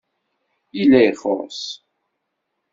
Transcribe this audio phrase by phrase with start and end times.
[0.77, 1.61] Yella ixuṣṣ.